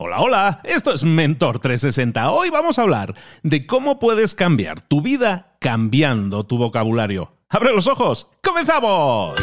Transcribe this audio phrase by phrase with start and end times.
[0.00, 2.30] Hola, hola, esto es Mentor 360.
[2.30, 7.32] Hoy vamos a hablar de cómo puedes cambiar tu vida cambiando tu vocabulario.
[7.48, 8.28] ¡Abre los ojos!
[8.40, 9.34] ¡Comenzamos!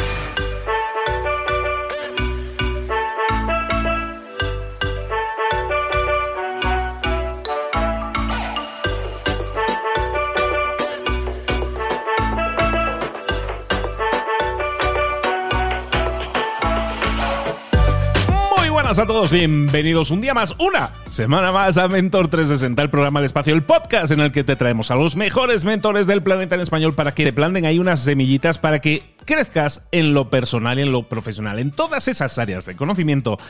[18.86, 23.18] Buenas a todos, bienvenidos un día más, una semana más a Mentor 360, el programa
[23.18, 26.54] de espacio, el podcast en el que te traemos a los mejores mentores del planeta
[26.54, 30.78] en español para que te planten ahí unas semillitas para que crezcas en lo personal
[30.78, 33.40] y en lo profesional, en todas esas áreas de conocimiento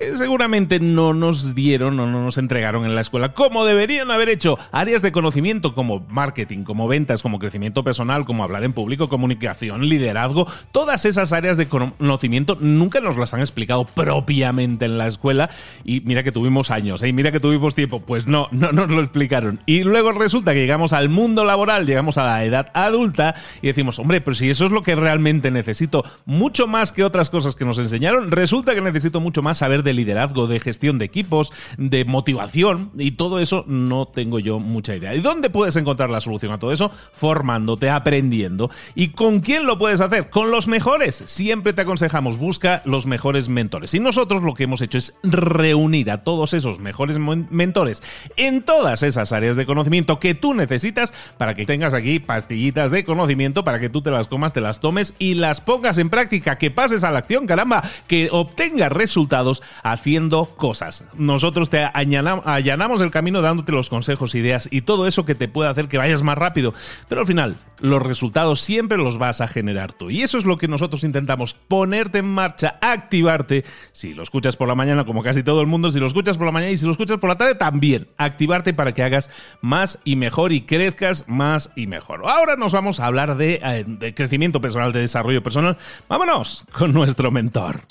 [0.00, 4.30] que seguramente no nos dieron o no nos entregaron en la escuela como deberían haber
[4.30, 4.58] hecho.
[4.72, 9.88] Áreas de conocimiento como marketing, como ventas, como crecimiento personal, como hablar en público, comunicación,
[9.88, 15.50] liderazgo, todas esas áreas de conocimiento nunca nos las han explicado propiamente en la escuela
[15.84, 17.12] y mira que tuvimos años, ¿eh?
[17.12, 19.60] mira que tuvimos tiempo, pues no, no nos lo explicaron.
[19.66, 23.98] Y luego resulta que llegamos al mundo laboral, llegamos a la edad adulta y decimos,
[23.98, 27.66] hombre, pero si eso es lo que realmente necesito mucho más que otras cosas que
[27.66, 32.04] nos enseñaron, resulta que necesito mucho más saber de liderazgo, de gestión de equipos, de
[32.04, 35.14] motivación y todo eso no tengo yo mucha idea.
[35.14, 36.90] ¿Y dónde puedes encontrar la solución a todo eso?
[37.12, 38.70] Formándote, aprendiendo.
[38.94, 40.30] ¿Y con quién lo puedes hacer?
[40.30, 41.22] Con los mejores.
[41.26, 43.94] Siempre te aconsejamos, busca los mejores mentores.
[43.94, 48.02] Y nosotros lo que hemos hecho es reunir a todos esos mejores mentores
[48.36, 53.04] en todas esas áreas de conocimiento que tú necesitas para que tengas aquí pastillitas de
[53.04, 56.58] conocimiento, para que tú te las comas, te las tomes y las pongas en práctica,
[56.58, 61.04] que pases a la acción, caramba, que obtengas resultados haciendo cosas.
[61.16, 65.70] Nosotros te allanamos el camino dándote los consejos, ideas y todo eso que te puede
[65.70, 66.74] hacer que vayas más rápido.
[67.08, 70.10] Pero al final, los resultados siempre los vas a generar tú.
[70.10, 73.64] Y eso es lo que nosotros intentamos, ponerte en marcha, activarte.
[73.92, 76.46] Si lo escuchas por la mañana, como casi todo el mundo, si lo escuchas por
[76.46, 78.08] la mañana y si lo escuchas por la tarde, también.
[78.16, 82.22] Activarte para que hagas más y mejor y crezcas más y mejor.
[82.26, 85.76] Ahora nos vamos a hablar de, eh, de crecimiento personal, de desarrollo personal.
[86.08, 87.82] Vámonos con nuestro mentor.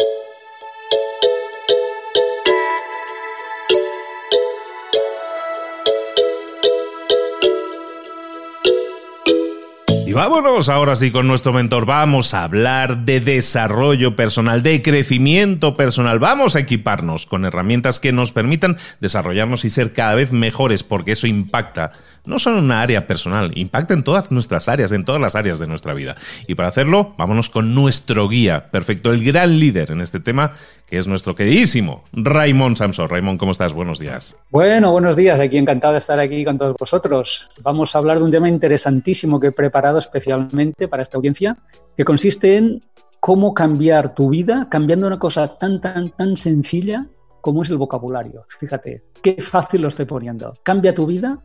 [10.09, 11.86] Y vámonos ahora sí con nuestro mentor.
[11.86, 16.18] Vamos a hablar de desarrollo personal, de crecimiento personal.
[16.18, 21.12] Vamos a equiparnos con herramientas que nos permitan desarrollarnos y ser cada vez mejores, porque
[21.12, 21.92] eso impacta
[22.30, 25.60] no solo en una área personal, impacta en todas nuestras áreas, en todas las áreas
[25.60, 26.16] de nuestra vida.
[26.48, 30.52] Y para hacerlo, vámonos con nuestro guía, perfecto, el gran líder en este tema,
[30.86, 33.10] que es nuestro queridísimo Raymond Samson.
[33.10, 33.74] Raymond, ¿cómo estás?
[33.74, 34.38] Buenos días.
[34.52, 35.40] Bueno, buenos días.
[35.40, 37.50] Aquí encantado de estar aquí con todos vosotros.
[37.64, 41.58] Vamos a hablar de un tema interesantísimo que he preparado especialmente para esta audiencia,
[41.98, 42.84] que consiste en
[43.20, 47.08] cómo cambiar tu vida cambiando una cosa tan, tan, tan sencilla
[47.42, 48.46] como es el vocabulario.
[48.60, 50.54] Fíjate, qué fácil lo estoy poniendo.
[50.64, 51.40] Cambia tu vida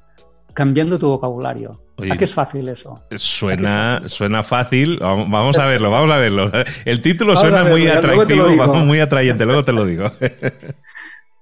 [0.55, 1.77] cambiando tu vocabulario.
[2.11, 3.01] ¿A qué es fácil eso?
[3.17, 4.09] Suena, fácil?
[4.09, 4.99] suena fácil.
[5.01, 6.51] Vamos a verlo, vamos a verlo.
[6.85, 10.11] El título suena muy atractivo, muy atrayente, luego te lo digo.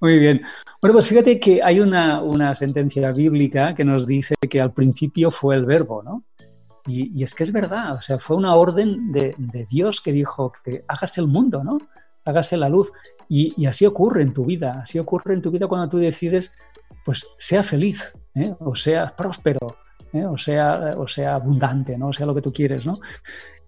[0.01, 0.43] Muy bien.
[0.81, 5.55] Bueno, pues fíjate que hay una, sentencia bíblica que nos dice que al principio fue
[5.55, 6.25] el verbo, ¿no?
[6.89, 9.37] Y, es que es verdad, o sea, fue una orden de,
[9.71, 11.79] Dios que dijo que hágase el mundo, ¿no?
[12.25, 12.91] Hágase la luz.
[13.29, 16.53] Y, y así ocurre en tu vida, así ocurre en tu vida cuando tú decides,
[17.05, 18.55] pues sea feliz, ¿eh?
[18.61, 19.77] o sea próspero,
[20.13, 20.25] ¿eh?
[20.25, 22.09] o, sea, o sea abundante, ¿no?
[22.09, 22.87] o sea lo que tú quieres.
[22.87, 23.01] ¿no?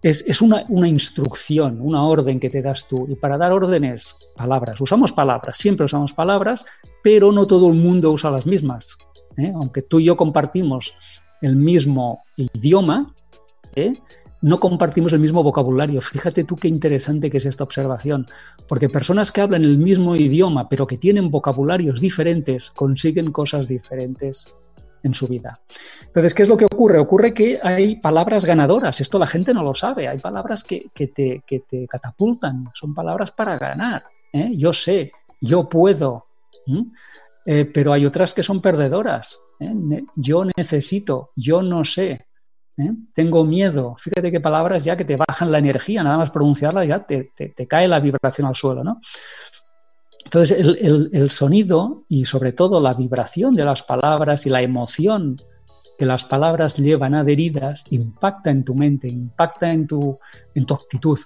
[0.05, 3.07] Es, una, instrucción, una orden que te das tú.
[3.09, 4.79] Y para dar órdenes, palabras.
[4.79, 6.67] Usamos palabras, siempre usamos palabras,
[7.03, 8.99] pero no todo el mundo usa las mismas.
[9.39, 9.51] ¿eh?
[9.55, 10.93] Aunque tú y yo compartimos
[11.41, 13.15] el mismo idioma,
[14.45, 16.03] no compartimos el mismo vocabulario.
[16.03, 18.27] Fíjate tú qué interesante que es esta observación,
[18.69, 24.55] porque personas que hablan el mismo idioma, pero que tienen vocabularios diferentes, consiguen cosas diferentes
[25.03, 25.61] en su vida.
[26.05, 26.99] Entonces, ¿qué es lo que ocurre?
[26.99, 31.43] Ocurre que hay palabras ganadoras, esto la gente no lo sabe, hay palabras que, te,
[31.47, 34.05] te, catapultan, son palabras para ganar.
[34.31, 34.53] ¿eh?
[34.55, 36.27] Yo sé, yo puedo,
[37.47, 39.39] eh, pero hay otras que son perdedoras.
[39.59, 40.05] ¿eh?
[40.17, 42.27] Yo necesito, yo no sé,
[42.79, 42.93] ¿eh?
[43.13, 43.97] Tengo miedo.
[43.99, 47.33] Fíjate qué palabras ya que te bajan la energía, nada más pronunciarlas ya te,
[47.69, 49.01] cae la vibración al suelo, ¿no?
[50.25, 55.37] Entonces, el, sonido y sobre todo la vibración de las palabras y la emoción
[55.99, 60.19] que las palabras llevan adheridas impacta en tu mente, impacta en tu,
[60.55, 61.19] en tu actitud,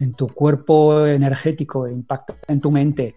[0.00, 3.16] en tu cuerpo energético, impacta en tu mente,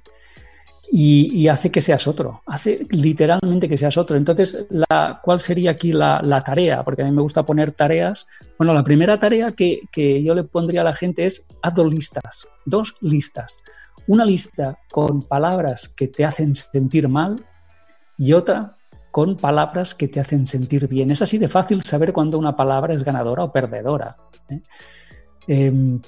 [0.91, 4.17] y, hace que seas otro, hace literalmente que seas otro.
[4.17, 6.83] Entonces, la, ¿cuál sería aquí la, tarea?
[6.83, 8.27] Porque a mí me gusta poner tareas.
[8.57, 9.81] Bueno, la primera tarea que,
[10.23, 13.59] yo le pondría a la gente es haz dos listas, dos listas.
[14.07, 17.45] una lista con palabras que te hacen sentir mal
[18.17, 18.75] y otra
[19.11, 21.11] con palabras que te hacen sentir bien.
[21.11, 24.17] Es así de fácil saber cuando una palabra es ganadora o perdedora.
[24.49, 24.61] ¿eh?
[25.47, 26.01] Em,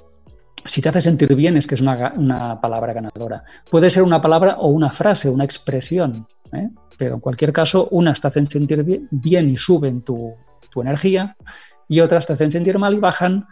[0.65, 3.43] si te hace sentir bien es que es una, palabra ganadora.
[3.69, 6.69] Puede ser una palabra o una frase, una expresión, ¿eh?
[6.97, 10.33] pero en cualquier caso, unas te hacen sentir bien, y suben tu,
[10.71, 11.35] tu energía
[11.87, 13.45] y otras te hacen sentir mal y bajan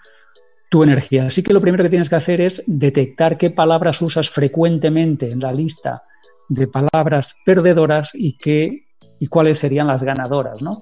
[0.70, 1.28] tu energía.
[1.28, 5.40] Así que lo primero que tienes que hacer es detectar qué palabras usas frecuentemente en
[5.40, 6.04] la lista
[6.50, 8.88] de palabras perdedoras y qué
[9.20, 10.82] y cuáles serían las ganadoras, ¿no?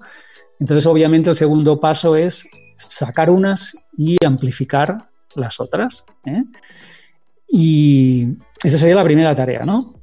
[0.60, 6.06] Entonces, obviamente, el segundo paso es sacar unas y amplificar las otras.
[6.26, 6.44] ¿eh?
[7.48, 8.28] Y
[8.64, 9.94] esa sería la primera tarea, ¿no?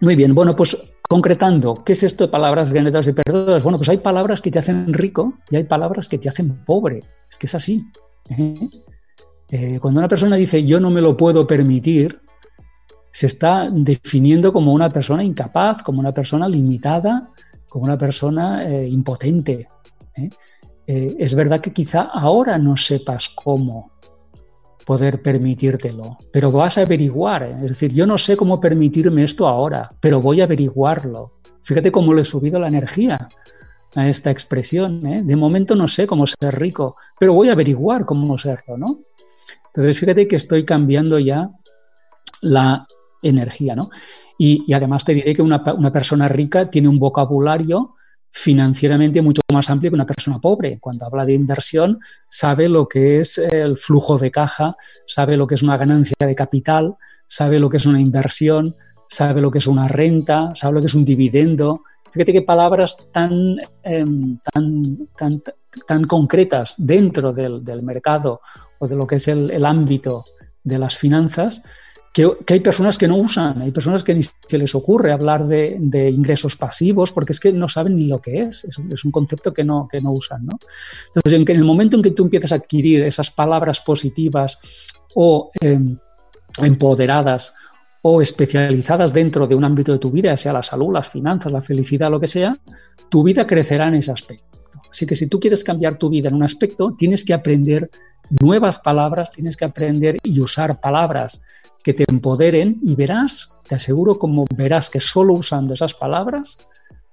[0.00, 3.62] Muy bien, bueno, pues concretando, ¿qué es esto de palabras ganadoras y perdedoras?
[3.62, 7.02] Bueno, pues hay palabras que te hacen rico y hay palabras que te hacen pobre.
[7.30, 7.86] Es que es así.
[8.28, 8.68] ¿eh?
[9.48, 12.20] Eh, cuando una persona dice yo no me lo puedo permitir,
[13.12, 17.30] se está definiendo como una persona incapaz, como una persona limitada,
[17.68, 19.68] como una persona eh, impotente.
[20.86, 23.93] es verdad que quizá ahora no sepas cómo
[24.84, 27.42] poder permitírtelo, pero vas a averiguar.
[27.42, 31.40] Es decir, yo no sé cómo permitirme esto ahora, pero voy a averiguarlo.
[31.62, 33.28] Fíjate cómo le he subido la energía
[33.94, 35.26] a esta expresión.
[35.26, 39.00] De momento no sé cómo ser rico, pero voy a averiguar cómo serlo, ¿no?
[39.66, 41.50] Entonces, fíjate que estoy cambiando ya
[42.42, 42.86] la
[43.22, 43.90] energía, ¿no?
[44.38, 47.94] Y, además te diré que una, persona rica tiene un vocabulario
[48.36, 50.80] financieramente mucho más amplio que una persona pobre.
[50.80, 54.76] Cuando habla de inversión, sabe lo que es el flujo de caja,
[55.06, 56.96] sabe lo que es una ganancia de capital,
[57.28, 58.74] sabe lo que es una inversión,
[59.08, 61.84] sabe lo que es una renta, sabe lo que es un dividendo.
[62.10, 65.42] Fíjate qué palabras tan, em, tan, tan,
[65.86, 68.40] tan, concretas dentro del, mercado
[68.80, 70.24] o de lo que es el ámbito
[70.64, 71.62] de las finanzas
[72.14, 76.10] que, hay personas que no usan, hay personas que ni se les ocurre hablar de,
[76.10, 79.64] ingresos pasivos porque es que no saben ni lo que es, es, un concepto que
[79.64, 80.46] no, que no usan.
[80.46, 80.56] ¿no?
[81.08, 84.60] Entonces, en, el momento en que tú empiezas a adquirir esas palabras positivas
[85.16, 85.98] o em,
[86.58, 87.52] empoderadas
[88.02, 91.62] o especializadas dentro de un ámbito de tu vida, sea la salud, las finanzas, la
[91.62, 92.56] felicidad, lo que sea,
[93.08, 94.56] tu vida crecerá en ese aspecto.
[94.88, 97.90] Así que si tú quieres cambiar tu vida en un aspecto, tienes que aprender
[98.40, 101.42] nuevas palabras, tienes que aprender y usar palabras
[101.84, 106.58] que te empoderen y verás, te aseguro como verás que solo usando esas palabras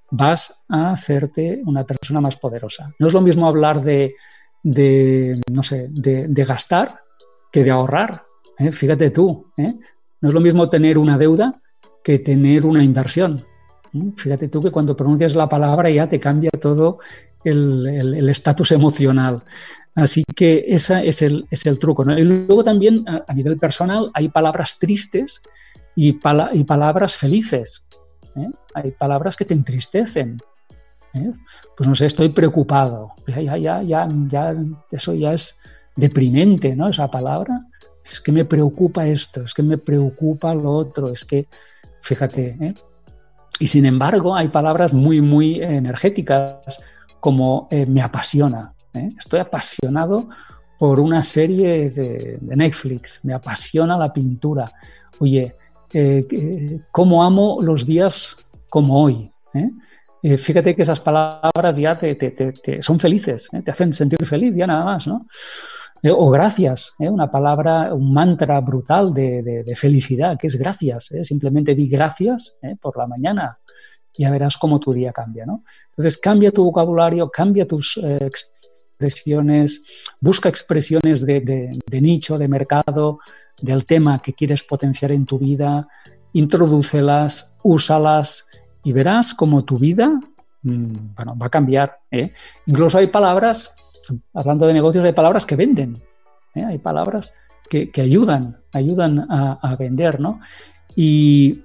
[0.10, 2.94] vas a hacerte una persona más poderosa.
[2.98, 4.16] No es lo mismo hablar de,
[5.52, 7.02] no sé, de, gastar
[7.52, 8.24] que de ahorrar.
[8.58, 8.72] ¿eh?
[8.72, 9.76] Fíjate tú, ¿eh?
[10.22, 11.62] no es lo mismo tener una deuda
[12.02, 13.46] que tener una inversión.
[13.94, 14.12] ¿eh?
[14.16, 17.00] Fíjate tú que cuando pronuncias la palabra ya te cambia todo
[17.44, 19.44] el estatus emocional.
[19.96, 22.10] Así que ese es el, es el truco.
[22.12, 25.42] Y luego también a, nivel personal hay palabras tristes
[25.96, 26.18] y,
[26.54, 27.90] y palabras felices.
[28.36, 28.50] ¿eh?
[28.74, 30.42] Hay palabras que te entristecen.
[31.14, 31.32] ¿eh?
[31.76, 33.12] Pues no sé, estoy preocupado.
[33.28, 34.56] Ya, ya, ya, ya,
[34.92, 35.60] eso ya es
[35.96, 36.88] deprimente, ¿no?
[36.88, 37.66] Esa palabra.
[38.10, 41.48] Es que me preocupa esto, es que me preocupa lo otro, es que,
[42.02, 42.74] fíjate, ¿eh?
[43.60, 46.82] Y sin embargo, hay palabras muy, muy energéticas
[47.20, 49.12] como me apasiona, ¿eh?
[49.18, 50.30] Estoy apasionado
[50.78, 54.72] por una serie de, Netflix, me apasiona la pintura.
[55.20, 55.56] Oye,
[55.94, 58.38] eh, ¿cómo amo los días
[58.70, 59.32] como hoy?
[59.54, 59.70] ¿eh?
[60.38, 65.08] fíjate que esas palabras ya te, son felices, te hacen sentir feliz, ya nada más,
[65.08, 65.26] ¿no?
[66.04, 71.10] o gracias, una palabra, un mantra brutal de, felicidad, que es gracias.
[71.22, 73.60] Simplemente di gracias por la mañana,
[74.14, 75.46] y ya verás cómo tu día cambia.
[75.46, 75.64] ¿no?
[75.90, 78.00] Entonces, cambia tu vocabulario, cambia tus
[79.08, 79.86] expresiones,
[80.20, 83.20] busca expresiones de, nicho, de mercado,
[83.62, 85.88] del tema que quieres potenciar en tu vida,
[86.34, 88.50] introdúcelas, úsalas
[88.84, 90.20] y verás cómo tu vida
[90.64, 92.00] mm, bueno, va a cambiar.
[92.10, 92.34] ¿eh?
[92.66, 93.76] Incluso hay palabras,
[94.34, 96.02] hablando de negocios, hay palabras que venden,
[96.56, 96.64] ¿eh?
[96.64, 97.34] hay palabras
[97.70, 100.42] que, ayudan, ayudan a, vender, ¿no?
[100.94, 101.64] Y,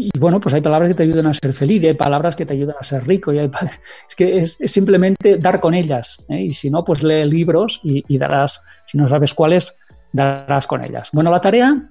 [0.00, 2.46] y bueno, pues hay palabras que te ayudan a ser feliz y hay palabras que
[2.46, 3.32] te ayudan a ser rico.
[3.32, 3.38] Y
[4.08, 6.24] es que es, simplemente dar con ellas.
[6.28, 6.40] ¿eh?
[6.40, 9.76] Y si no, pues lee libros y, darás, si no sabes cuáles,
[10.12, 11.08] darás con ellas.
[11.12, 11.90] Bueno, la tarea,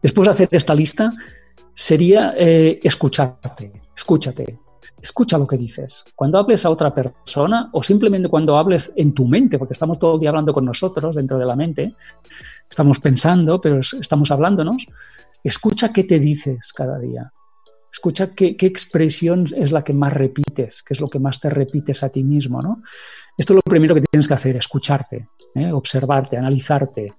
[0.00, 1.12] después de hacer esta lista,
[1.74, 3.72] sería eh, escucharte.
[3.96, 4.60] Escúchate.
[5.02, 6.04] Escucha lo que dices.
[6.14, 10.14] Cuando hables a otra persona o simplemente cuando hables en tu mente, porque estamos todo
[10.14, 11.96] el día hablando con nosotros dentro de la mente,
[12.70, 14.86] estamos pensando, pero estamos hablándonos
[15.42, 17.32] Escucha qué te dices cada día.
[17.92, 22.02] Escucha qué, expresión es la que más repites, qué es lo que más te repites
[22.02, 22.62] a ti mismo.
[22.62, 22.82] ¿no?
[23.36, 25.70] Esto es lo primero que tienes que hacer, escucharte, ¿eh?
[25.72, 27.12] observarte, analizarte,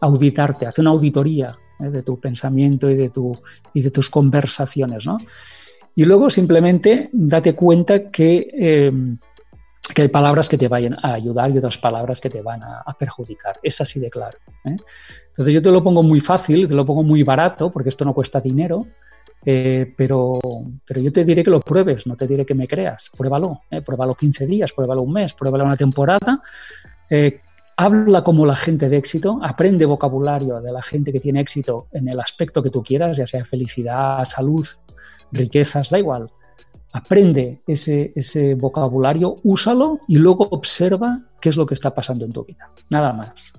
[0.00, 1.58] auditarte, hacer una auditoría.
[1.80, 1.90] ¿eh?
[1.90, 5.18] de tu pensamiento y de, tus conversaciones, ¿no?
[5.94, 8.92] Y luego simplemente date cuenta que, eh,
[9.94, 12.96] que hay palabras que te vayan a ayudar y otras palabras que te van a,
[12.98, 13.58] perjudicar.
[13.62, 14.38] Es así de claro.
[14.64, 14.76] ¿eh?
[15.28, 18.14] Entonces yo te lo pongo muy fácil, te lo pongo muy barato, porque esto no
[18.14, 18.86] cuesta dinero,
[19.42, 20.38] pero,
[20.86, 23.10] pero yo te diré que lo pruebes, no te diré que me creas.
[23.16, 26.42] Pruébalo, pruébalo 15 días, pruébalo un mes, pruébalo una temporada
[27.80, 32.08] habla como la gente de éxito, aprende vocabulario de la gente que tiene éxito en
[32.08, 34.66] el aspecto que tú quieras, ya sea felicidad, salud,
[35.32, 36.30] riquezas, da igual.
[36.92, 42.32] Aprende ese, ese vocabulario, úsalo y luego observa qué es lo que está pasando en
[42.32, 42.70] tu vida.
[42.88, 43.52] Nada más.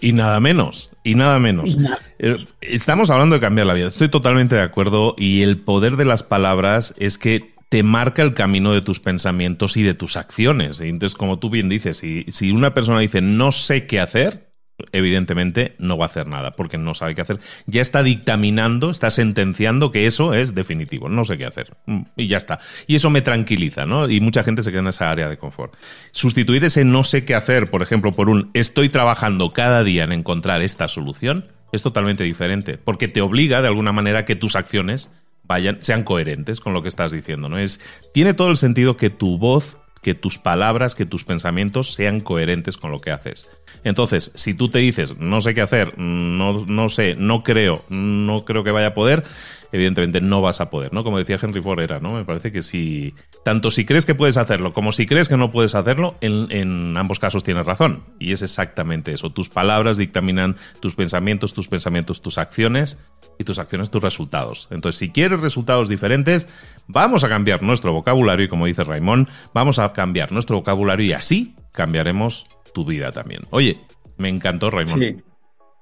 [0.00, 1.76] Y nada menos, y nada menos.
[2.18, 3.88] Eh, estamos hablando de cambiar la vida.
[3.88, 8.32] Estoy totalmente de acuerdo y el poder de las palabras es que te marca el
[8.32, 10.80] camino de tus pensamientos y de tus acciones.
[10.80, 14.47] Entonces, como tú bien dices, si, si una persona dice no sé qué hacer,
[14.92, 17.38] evidentemente no va a hacer nada porque no sabe qué hacer.
[17.66, 21.76] Ya está dictaminando, está sentenciando que eso es definitivo, no sé qué hacer.
[21.86, 22.58] Mm, y ya está.
[22.86, 24.08] Y eso me tranquiliza, ¿no?
[24.08, 25.74] Y mucha gente se queda en esa área de confort.
[26.12, 30.12] Sustituir ese no sé qué hacer, por ejemplo, por un estoy trabajando cada día en
[30.12, 35.10] encontrar esta solución, es totalmente diferente, porque te obliga de alguna manera que tus acciones
[35.48, 37.48] vayan, sean coherentes con lo que estás diciendo.
[37.48, 37.58] ¿no?
[37.58, 37.80] Es,
[38.14, 42.76] tiene todo el sentido que tu voz, que tus palabras, que tus pensamientos sean coherentes
[42.76, 43.50] con lo que haces.
[43.84, 48.44] Entonces, si tú te dices, no sé qué hacer, no, no sé, no creo, no
[48.44, 49.24] creo que vaya a poder,
[49.72, 51.04] evidentemente no vas a poder, ¿no?
[51.04, 52.14] Como decía Henry Ford era, ¿no?
[52.14, 55.50] Me parece que si, tanto si crees que puedes hacerlo como si crees que no
[55.50, 58.04] puedes hacerlo, en, en ambos casos tienes razón.
[58.18, 59.30] Y es exactamente eso.
[59.30, 62.98] Tus palabras dictaminan tus pensamientos, tus pensamientos, tus acciones
[63.38, 64.68] y tus acciones, tus resultados.
[64.70, 66.48] Entonces, si quieres resultados diferentes,
[66.86, 71.12] vamos a cambiar nuestro vocabulario y como dice Raimón, vamos a cambiar nuestro vocabulario y
[71.12, 73.42] así cambiaremos tu vida también.
[73.50, 73.80] Oye,
[74.16, 74.98] me encantó Raimón.
[74.98, 75.16] Sí,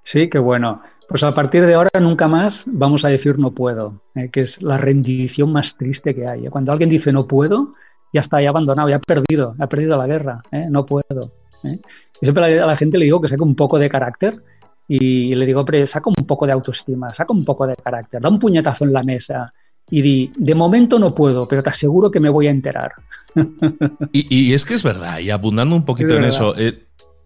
[0.02, 0.82] sí, qué bueno.
[1.08, 4.60] Pues a partir de ahora nunca más vamos a decir no puedo, eh, que es
[4.62, 6.46] la rendición más triste que hay.
[6.48, 7.74] Cuando alguien dice no puedo,
[8.12, 10.66] ya está, ya abandonado, ya ha perdido, ha perdido la guerra, ¿eh?
[10.68, 11.32] no puedo.
[11.62, 11.80] ¿eh?
[12.20, 14.42] Y siempre a la gente le digo que saque un poco de carácter
[14.88, 18.28] y le digo, pero saca un poco de autoestima, saca un poco de carácter, da
[18.28, 19.52] un puñetazo en la mesa
[19.88, 22.92] y di, de momento no puedo, pero te aseguro que me voy a enterar.
[24.12, 26.54] Y, es que es verdad, y abundando un poquito en eso,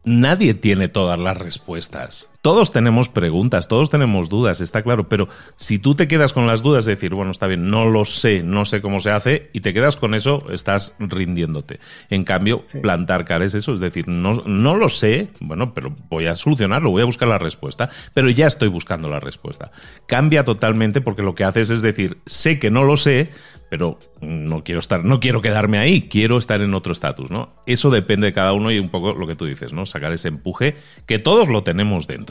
[0.04, 2.29] nadie tiene todas las respuestas.
[2.42, 6.62] Todos tenemos preguntas, todos tenemos dudas, está claro, pero si tú te quedas con las
[6.62, 9.60] dudas de decir, bueno, está bien, no lo sé, no sé cómo se hace, y
[9.60, 11.80] te quedas con eso, estás rindiéndote.
[12.08, 16.26] En cambio, plantar cara es eso, es decir, no, no lo sé, bueno, pero voy
[16.26, 19.70] a solucionarlo, voy a buscar la respuesta, pero ya estoy buscando la respuesta.
[20.06, 23.30] Cambia totalmente porque lo que haces es decir, sé que no lo sé,
[23.70, 27.54] pero no quiero estar, no quiero quedarme ahí, quiero estar en otro estatus, ¿no?
[27.66, 29.86] Eso depende de cada uno y un poco lo que tú dices, ¿no?
[29.86, 32.29] Sacar ese empuje que todos lo tenemos dentro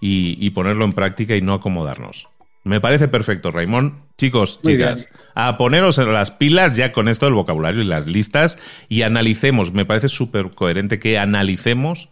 [0.00, 2.28] y, ponerlo en práctica y no acomodarnos.
[2.62, 4.02] Me parece perfecto, Raimón.
[4.18, 8.58] Chicos, chicas, a poneros en las pilas ya con esto del vocabulario y las listas
[8.88, 9.72] y analicemos.
[9.72, 12.10] Me parece súper coherente que analicemos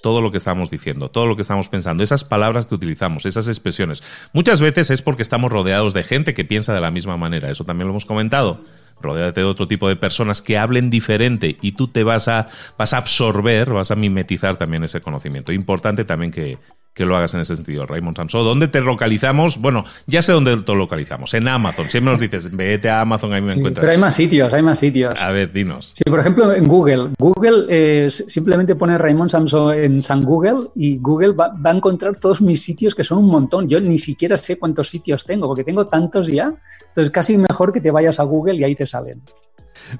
[0.00, 3.48] todo lo que estamos diciendo, todo lo que estamos pensando, esas palabras que utilizamos, esas
[3.48, 4.02] expresiones.
[4.32, 7.64] Muchas veces es porque estamos rodeados de gente que piensa de la misma manera, eso
[7.64, 8.64] también lo hemos comentado.
[9.00, 12.92] Rodéate de otro tipo de personas que hablen diferente y tú te vas a, vas
[12.92, 15.52] a absorber, vas a mimetizar también ese conocimiento.
[15.52, 16.58] Importante también que,
[16.94, 18.42] que lo hagas en ese sentido, Raymond Sanso.
[18.42, 19.58] ¿Dónde te localizamos?
[19.58, 21.88] Bueno, ya sé dónde te localizamos, en Amazon.
[21.88, 23.82] Siempre nos dices, vete a Amazon, ahí me encuentras.
[23.82, 25.14] Pero hay más sitios, hay más sitios.
[25.20, 25.92] A ver, dinos.
[25.94, 27.10] Sí, por ejemplo, en Google.
[27.18, 32.16] Google eh, simplemente pone Raymond Samson en San Google y Google va, va, a encontrar
[32.16, 33.68] todos mis sitios, que son un montón.
[33.68, 36.52] Yo ni siquiera sé cuántos sitios tengo, porque tengo tantos ya.
[36.88, 39.22] Entonces, casi mejor que te vayas a Google y ahí te salen.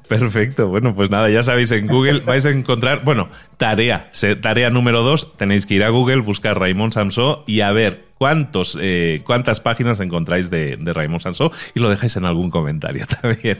[0.08, 0.68] Perfecto.
[0.68, 4.10] Bueno, pues nada, ya sabéis, en Google vais a encontrar, bueno, tarea,
[4.40, 8.78] tarea número dos, tenéis que ir a Google, buscar Raymond Samso y a ver cuántos,
[8.80, 13.58] eh, cuántas páginas encontráis de, de Raymond Samso y lo dejáis en algún comentario también.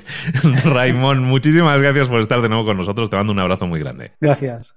[0.65, 3.09] Raymond, muchísimas gracias por estar de nuevo con nosotros.
[3.11, 4.13] Te mando un abrazo muy grande.
[4.21, 4.77] Gracias.